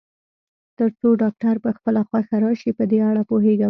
[0.77, 3.59] تر څو ډاکټر په خپله خوښه راشي، په دې اړه پوهېږم.